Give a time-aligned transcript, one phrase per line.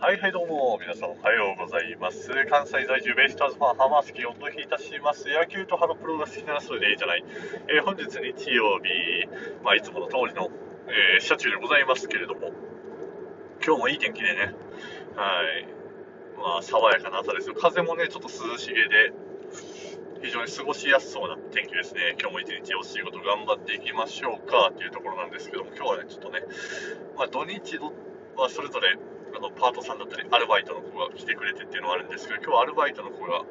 [0.00, 2.30] はいはいどうも、皆さんおはようございます。
[2.48, 5.28] 関西在住ベイスターズファン、ハマースキーをお届けいたします。
[5.28, 7.24] 野球とハロプロが好きならそれでいいじゃない。
[7.68, 8.16] えー、本日日
[8.54, 9.28] 曜日、
[9.62, 10.48] まあ、いつもの通りの、
[10.88, 12.48] えー、車中でございますけれども、
[13.62, 14.54] 今日もいい天気でね、
[15.16, 15.68] はい、
[16.38, 17.54] まあ、爽やかな朝ですよ。
[17.54, 19.12] 風もね、ちょっと涼しげで、
[20.22, 22.16] 非常に過ごしやすそうな天気ですね。
[22.18, 26.40] 今日も一日お仕事頑張っていきましょうかっていうところなんですけども、今日はね、ちょっとね、
[27.18, 27.78] まあ、土日
[28.36, 28.96] はそれぞれ
[29.36, 33.42] あのパートさんだったり、アルバイトの子が来てくれてっていうのはあるんですけど、今日はアルバイトの子が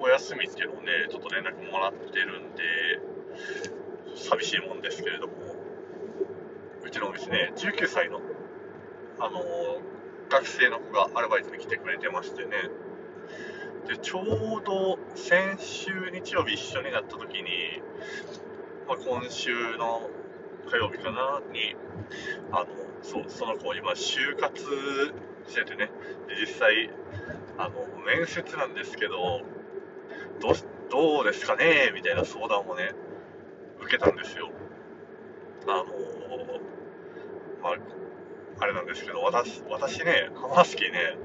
[0.00, 2.62] お休みっていうのをね、ちょっと連絡もらってるんで、
[4.16, 5.32] 寂しいもんですけれども、
[6.84, 8.20] うちのお店ね、19歳の、
[9.18, 9.42] あの、
[10.28, 12.50] 学生の子がアルバイトに来てくれてましてね、
[13.88, 17.82] で、ちょうど先週日曜日一緒になった時に、
[18.86, 20.08] まあ、今週の
[20.70, 21.76] 火曜日かなに、
[22.50, 22.66] あの、
[23.02, 24.62] そ、その子今、就活
[25.48, 25.90] しててね、
[26.28, 26.90] で実際、
[27.58, 29.42] あの、面接なんですけど、
[30.40, 30.54] どう
[30.90, 31.92] どうですかね？
[31.94, 32.92] みたいな相談をね、
[33.80, 34.50] 受けたんですよ。
[35.66, 35.84] あの
[37.62, 37.76] まあ、
[38.58, 41.16] あれなんですけど、私、私ね、ハマスキーね、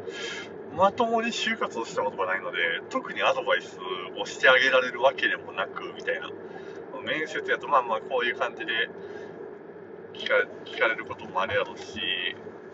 [0.75, 2.57] まともに就活をしたことがないので、
[2.89, 3.79] 特にアドバイス
[4.19, 6.29] をしてあげられるわけでもなく、みたいな。
[7.03, 8.89] 面接やと、まあまあ、こういう感じで、
[10.17, 10.33] 聞か
[10.65, 11.99] 聞かれることもあるやろうし、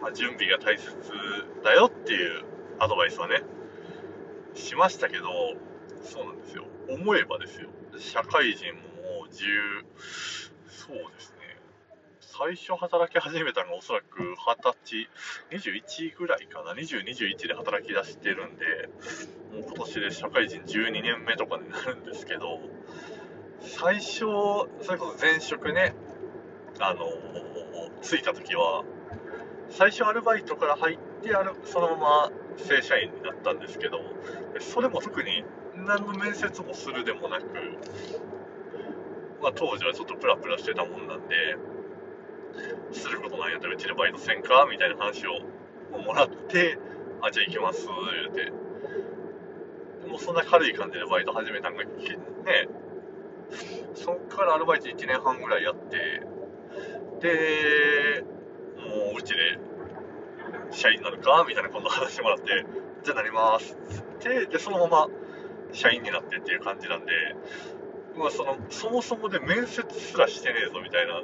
[0.02, 0.90] まあ、準備が大切
[1.64, 2.44] だよっていう
[2.80, 3.44] アドバイスはね、
[4.56, 5.26] しましたけど、
[6.04, 6.66] そうなんですよ。
[6.90, 7.70] 思えばですよ。
[7.98, 9.38] 社会人ももう10、
[10.68, 11.38] そうですね。
[12.20, 15.10] 最初働き始めたのがおそらく20歳、
[15.52, 18.66] 21ぐらいかな、20、21で働き出してるんで、
[19.54, 22.60] もう今年で社会人12年目とかになるんですけど、
[23.62, 24.20] 最初、
[24.82, 25.94] それこそ前職ね、
[26.80, 27.08] あの
[28.02, 28.84] 着いた時は
[29.70, 34.00] 最初アルバイトから入ってあるそのまま正社員になったんですけど
[34.60, 35.44] それも特に
[35.76, 37.46] 何の面接もするでもなく、
[39.42, 41.58] まあ、当時はちょっとプラプラしてたもんなんで
[42.92, 45.40] することないやったらうちでバイトせんかみたいな話を
[45.98, 46.78] もらって
[47.22, 48.74] あじゃあ行きます言うて。
[50.08, 51.90] もうそんな軽い感じでバイト始めたんがね。
[53.96, 56.22] そっからアルバイト1年半ぐらいやって
[57.24, 58.24] で、
[58.78, 59.58] もううちで
[60.72, 62.66] 社員になるかみたいな今度話してもらって、
[63.04, 65.08] じゃあなりますって、で、そのまま
[65.72, 67.12] 社員になってっていう感じなんで、
[68.18, 71.22] まあ、そのそもそもで面接すらしてねえぞみたいな、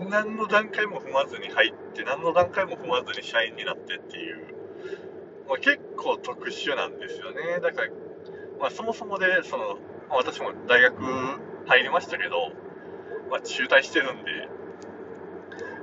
[0.08, 4.46] 何の段階も踏まずに入って、何の段階も踏まずに社員になってっていう、
[5.46, 7.60] まあ、結構特殊なんですよね。
[7.60, 7.88] だから、
[8.58, 9.74] まあ、そもそもで、その、
[10.08, 10.94] まあ、私も大学
[11.66, 12.52] 入りましたけど、
[13.30, 14.48] まあ、中退してるんで、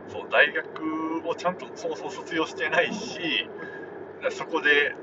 [0.10, 3.50] そう大学をちゃんとそもそも卒業してないし、
[4.32, 4.96] そこで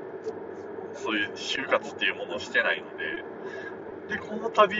[0.93, 4.77] そういう就活っていうものをしてないので、で、この旅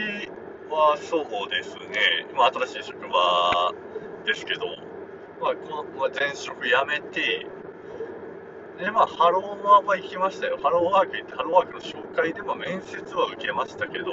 [0.70, 3.72] はそうですね、今新しい職場
[4.24, 4.66] ですけど、
[5.40, 7.46] まあ、この、前職辞めて、
[8.78, 10.58] で、まあ、ハローワーは行きましたよ。
[10.62, 14.06] ハローワーク行って、ハローワークの紹介で、まあ、面接は受けましたけど、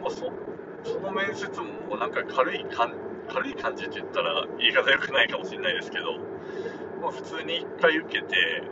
[0.00, 0.32] まあ、そ
[0.84, 6.18] その面接もなんか軽い感じ軽い感じって言ったら言い方良くないかもしれないですけど、
[7.00, 8.62] まあ、普通に1回受けて、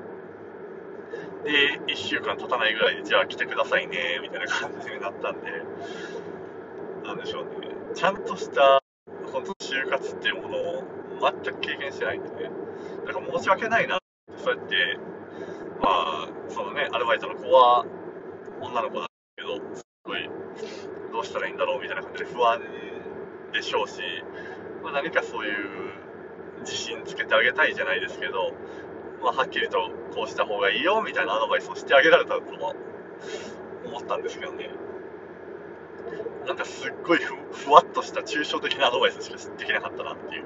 [1.45, 5.51] で、1週間経たないぐらいで、じゃあ来てくださいね、みたいな感じになったんで、
[7.05, 8.81] なんでしょうね、ちゃんとした、
[9.33, 10.85] 本当就活っていうものを
[11.21, 12.51] 全く経験してないんでね、
[13.07, 14.99] だから申し訳ないなって、そうやって、
[15.81, 17.87] まあ、そのね、アルバイトの子は
[18.61, 20.31] 女の子なんですけど、すごい、
[21.13, 22.61] どうしたらいいんだろうみたいな感じで不安
[23.53, 24.01] でしょうし、
[24.83, 25.55] まあ、何かそういう
[26.61, 28.53] 自信つけてあげたいじゃないですけど、
[29.23, 32.75] まあ、はっきりとこうした方がいいよみたいなアドバイスをしてあげられたとは
[33.85, 34.71] 思ったんですけどね。
[36.47, 40.45] なんかすっごいふわっとした抽象的なアドバイスしかできなかったなっていう、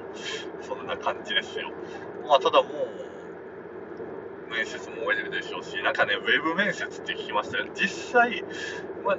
[0.60, 1.70] そんな感じですよ。
[2.26, 7.66] まあ、ただもう、面接も終えてるでしょうし、なんかね、ウェブ面接って聞きましたよ。
[7.74, 8.44] 実際、
[9.04, 9.18] まあ、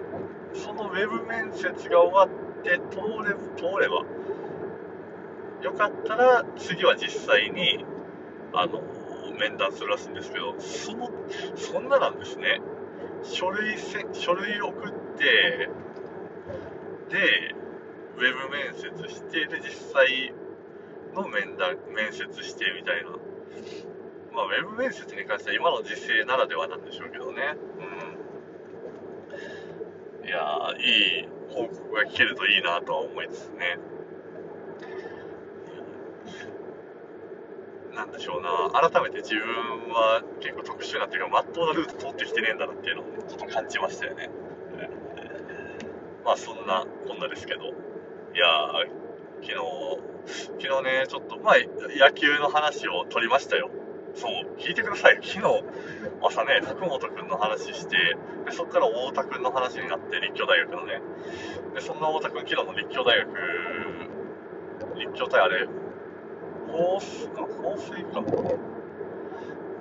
[0.53, 4.03] そのウェブ面接が終わって通れ通れば、
[5.63, 7.85] よかったら次は実際に、
[8.53, 8.83] あの、
[9.39, 11.09] 面談するらしいんですけど、その、
[11.55, 12.59] そんななんですね。
[13.23, 15.69] 書類せ、書類送って、
[17.09, 17.55] で、
[18.17, 20.33] ウェブ面接して、で、実際
[21.15, 23.11] の面談、面接してみたいな。
[24.33, 27.55] まあ、ウェブ面接に関しては今の時勢ならではなんでしょうけどね。
[30.21, 30.27] うん。
[30.27, 30.39] いや、
[30.77, 33.77] いい報告が聞けるといいなとは思いつつね。
[37.95, 39.45] なんでしょうな、改めて自分
[39.93, 44.29] は結構特殊なっていうか、まっとうなルート通ってきてねえんだなっていうのをちょっと感じましたよね。
[46.25, 49.03] まあそんなこんなですけど、いやー、
[49.41, 51.55] 昨日、昨日ね、ちょっと、まあ
[51.99, 53.69] 野球の話を取りましたよ。
[54.15, 55.19] そう、聞いてください。
[55.21, 55.63] 昨日、
[56.21, 57.97] 朝ね、福本君の話して、
[58.45, 61.01] でそこから太田君の話になって、立教大学のね。
[61.75, 63.29] で、そんな太田君、昨日の立教大学、
[64.99, 65.67] 立教対あれ、
[66.73, 68.23] 放水か、放水か。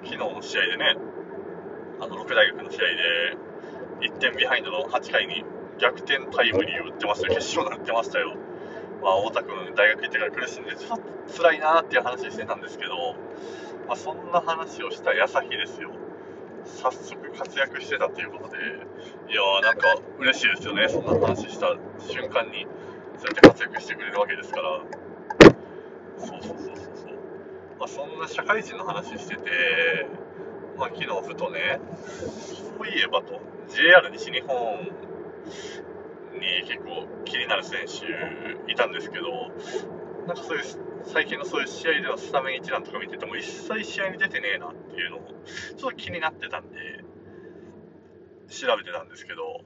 [0.05, 0.97] 昨日の試合でね、
[2.01, 2.81] あの、6大学の試合
[4.01, 5.43] で、1点ビハインドの8回に
[5.79, 7.35] 逆転タイムリーを打ってましたよ。
[7.35, 8.37] 決勝で打ってましたよ。
[9.03, 13.15] まあ、太田君、大学行ってから苦しんで、ちょっと辛いなーっていう話してたんですけど、
[13.89, 15.93] まあ、そんな話をした矢先ですよ。
[16.67, 20.91] 早速活躍してたということで、いやーなんか嬉しいですよね。
[20.91, 21.75] そんな話した
[22.07, 22.67] 瞬間に、
[23.17, 25.12] そうやって活躍してくれるわけですから。
[26.27, 27.15] そうそうそうそうそう。
[27.79, 30.07] まあ、そんな社会人の話してて、
[30.79, 31.81] まあ、昨日ふとね、
[32.79, 34.79] そういえばと、JR 西日本
[36.35, 39.51] に結構気になる選手いたんですけど、
[40.27, 40.65] なんかそういう
[41.05, 45.21] 最近のそういう試合でのスタメン一覧とか見てても一切試合に出てねえなっていうのを
[45.77, 47.05] ちょっと気になってたんで
[48.49, 49.63] 調べてたんですけど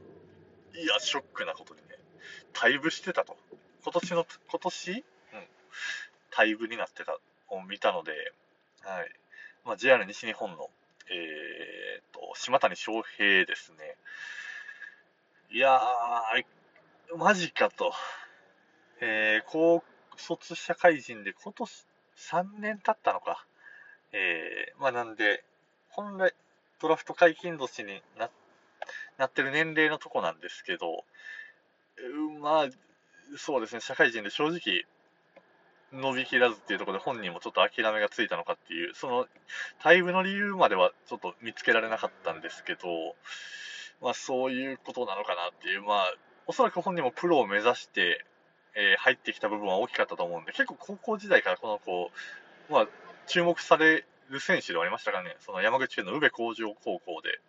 [0.74, 1.86] いやショックなことにね
[2.54, 3.36] 退部してたと
[3.84, 5.02] 今年の今年、うん、
[6.36, 7.18] 退部になってた
[7.48, 8.12] を見たので、
[8.82, 9.10] はい。
[9.64, 10.68] まあ、JR 西日本の、
[11.10, 13.96] えーと、と島谷翔平ですね。
[15.50, 17.92] いやーマジかと、
[19.00, 19.82] えー、高
[20.16, 21.86] 卒社会人で今年
[22.16, 23.46] 3年経ったのか。
[24.12, 25.44] えー、まあなんで、
[25.90, 26.34] 本来
[26.80, 28.30] ドラフト解禁年にな
[29.18, 31.04] なってる年齢のとこなんですけど、
[31.98, 32.68] うまあ、
[33.36, 34.84] そうですね、社会人で正直、
[35.96, 39.26] 伸びきらずっていうところで本人もちょっと諦めがついたのかっていう、その
[39.82, 42.88] 退部の理由まではちょっと見つけられなかったんですけど、
[44.02, 46.14] まあそういうことなのかなっていう、まあ、
[46.46, 48.24] おそらく本人もプロを目指して、
[48.74, 52.10] えー、入ってきた部分は大きかったと思うんで、結構高校時代からこの子、
[52.70, 52.88] まあ、
[53.26, 57.40] 注目される選手ではありましたかね、その山口県の宇部工場高校で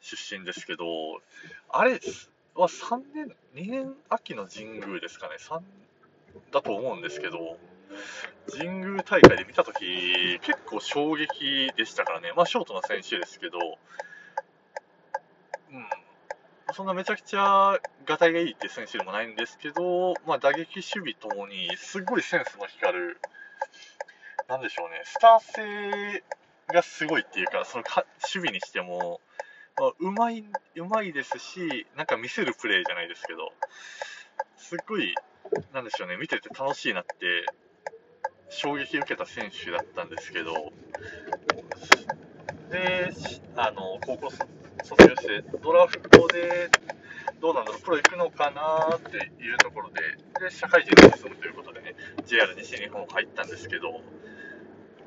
[0.00, 0.84] 出身ですけど、
[1.68, 2.00] あれ
[2.54, 5.60] は3年、2年秋の神宮ですかね、3
[6.52, 7.58] だと思うんですけど、
[8.56, 13.58] 神宮大会で見たとき、結構衝撃でしたからね、まあ、ショートの選手ですけど、
[15.70, 15.86] うん、
[16.74, 23.20] そんなめちゃくちゃがたいがいいって選手でもないんですけど、まあ、打撃、守備ともにすごいセンスの光る、
[24.48, 26.24] なんでしょうね、スター性
[26.68, 29.20] がすごいっていうか、そのか守備にしても、
[29.76, 30.44] まあ、うまい、
[30.76, 33.52] うまいですし、なんか見せるプレーじゃないですけど、
[34.56, 35.14] すっごい、
[35.72, 37.46] なんでしょうね、見てて楽しいなって、
[38.48, 40.72] 衝撃受けた選手だったんですけど、
[42.70, 43.10] で、
[43.56, 44.30] あの、高校
[44.84, 46.70] 卒業して、ドラフトで、
[47.40, 50.00] どうなんだろう、プロ行くのかなっていうところで、
[50.40, 51.94] で、社会人に進むということでね、
[52.26, 54.00] JR 西日本入ったんですけど、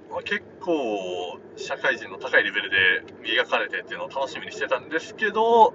[0.09, 2.77] まあ、結構、社会人の高いレベルで
[3.21, 5.73] 磨かれてっていうのを楽しみにしてたんですけど、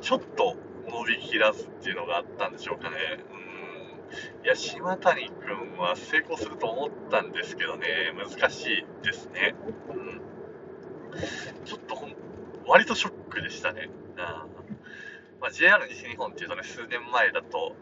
[0.00, 0.56] ちょっと
[0.88, 2.96] 伸びきらずっていうのがあったんでしょうかね。
[3.32, 3.49] うん。
[4.44, 7.86] いや、島谷君は成功すると思ったんですけどね、
[8.16, 9.54] 難しいですね。
[9.88, 10.20] うん。
[11.64, 12.14] ちょっとほん
[12.66, 13.90] 割とショックでしたね。
[15.40, 17.74] まあ、JR 西日本っていうとね、数年前だと、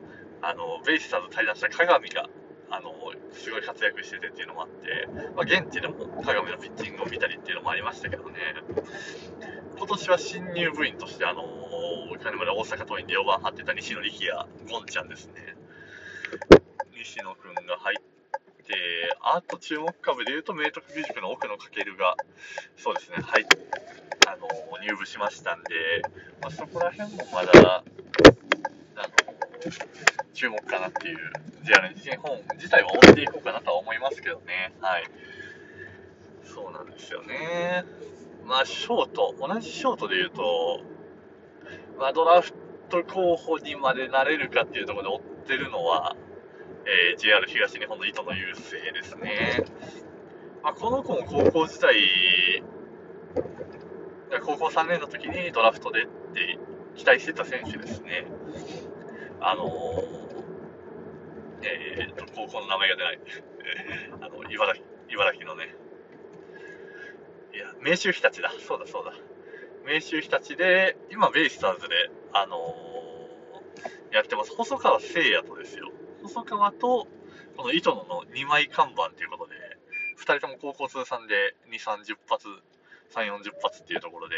[0.42, 2.28] あの、ベイスターズ対談した鏡が、
[2.70, 2.92] あの、
[3.32, 8.38] すごい活躍しててっていうのもあって、まあ、現地でも鏡のピッチングを見たりっていうのもありましたけどね、
[9.76, 11.42] 今年は新入部員として、あの、
[12.23, 15.56] 金村大阪桐蔭で4番張ってた西野力也、ゴンちゃんですね。
[16.97, 18.75] 西野くんが入って、
[19.23, 22.16] あと注目株で言うと、明徳義塾の奥野翔が、
[22.76, 23.56] そうですね、入って、
[24.26, 24.49] あの
[24.82, 26.02] 入部しましたんで、
[26.42, 27.82] まあ、そこら辺もまだ
[28.97, 29.08] あの
[30.35, 31.18] 注目かなっていう
[31.64, 34.73] JR 西日本自体は追っていこうかなとは思いますけどね。
[34.80, 35.04] はい。
[36.44, 37.85] そうなんですよね。
[38.44, 40.80] まあ、ショート、同じショートで言うと、
[41.99, 42.52] まあ、ドラフ
[42.88, 46.14] ト候補にまでなれるかっていうところで追ってるのは、
[46.84, 49.64] えー、JR 東日本の糸野雄星ですね。
[50.62, 51.96] まあ、この子も高校時代、
[54.44, 56.58] 高校3年の時にドラフトでって
[56.96, 58.26] 期待してた選手ですね。
[59.40, 59.70] あのー、
[61.62, 63.20] えー、と、高校の名前が出ない。
[64.20, 65.74] あの、茨城、茨城のね。
[67.54, 68.52] いや、明秀日立だ。
[68.58, 69.14] そうだそうだ。
[69.86, 72.88] 明秀日立で、今、ベイスターズで、あのー、
[74.12, 74.52] やってます。
[74.54, 75.90] 細川聖也とですよ。
[76.22, 77.06] 細川と、
[77.56, 79.54] この糸野の2枚看板ということで、
[80.18, 82.48] 2人とも高校通算で2、30発、
[83.14, 84.34] 3、40発っていうところで、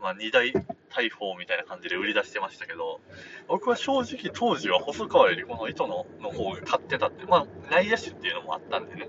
[0.00, 0.52] まあ、2大
[0.88, 3.00] 大砲みたいな感じで売り出してましたけど、
[3.46, 9.08] 僕は正直当時は細川よりこの糸野の方が勝ってたって、まあ、内野手っていうのもあったんでね、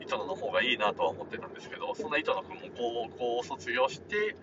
[0.00, 4.36] 糸野の方がいいなとは思ってたんですけど、そんな糸野君も高校を卒業して、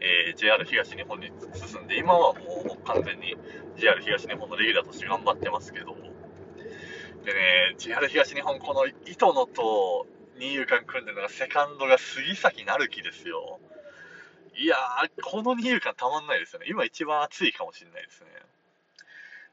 [0.00, 3.36] えー、JR 東日本に進んで、今はもう完全に
[3.76, 5.96] JR 東日本のレギュラーとして頑張ってますけど、
[7.24, 10.06] でね、JR 東日本、この糸野と
[10.38, 13.58] 二遊間組んでるのがセカンドが杉崎成樹ですよ。
[14.58, 16.66] いやー、この二遊間たまんないですよね。
[16.68, 18.26] 今一番熱いかもしれないですね。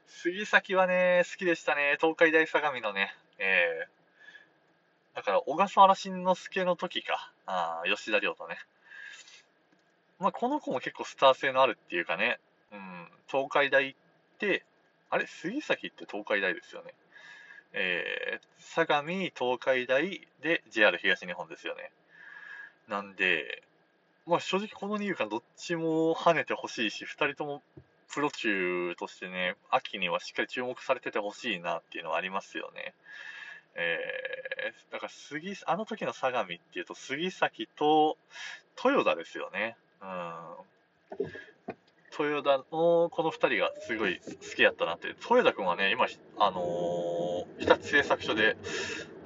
[0.08, 1.96] 杉崎はね、好きでしたね。
[2.00, 7.30] 東海大相模のね、えー、だから小笠原慎之介の時か。
[7.46, 8.58] あ吉田亮とね。
[10.18, 12.40] まあ、この子も結構スター性のあるっていうかね、
[12.72, 13.94] うん、東海大っ
[14.38, 14.64] て、
[15.10, 15.28] あれ？
[15.28, 16.94] 杉崎って東海大ですよね。
[17.74, 21.92] えー、相模、東海大で JR 東日本ですよね。
[22.88, 23.62] なんで、
[24.26, 27.62] まあ、正直この2遊間どっちも跳ねてほしいし、2人とも
[28.12, 32.94] プロ級としてね、秋にはしっかり注目されててほしいなっていうのはありますよね。
[33.76, 38.16] えー、だから杉、あの時の相模っていうと、杉崎と
[38.82, 39.76] 豊田ですよね。
[40.02, 41.26] うん。
[42.18, 45.08] 豊田のこの2人がすごい好きやったなって。
[45.08, 46.06] 豊田君はね、今、
[46.38, 48.56] あのー、日立製作所で、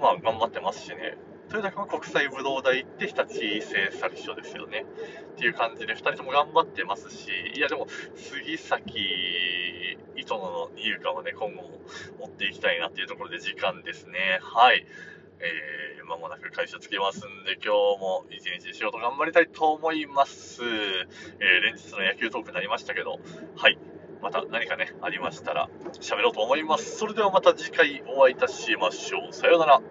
[0.01, 1.17] まあ、頑張ってますしね。
[1.51, 4.87] 豊田君は国際武道大行って日立製作所ですよね。
[5.33, 11.81] っていう感じで、2人とも頑張ってますし、いやでも、杉崎、糸野の二遊間はね、今後も
[12.21, 14.39] 持っていきたいなっていうところで時間ですね。
[14.41, 14.87] はい。
[15.41, 17.69] えー、間もなく会社つきますんで、今日
[18.01, 20.63] も一日仕事頑張りたいと思います。
[20.63, 23.19] えー、連日の野球トークになりましたけど、
[23.57, 23.79] はい。
[24.23, 26.97] また何かね、ありましたら喋ろうと思います。
[26.97, 29.33] それではまた次回お会いいたしましょう。
[29.33, 29.83] さようなら。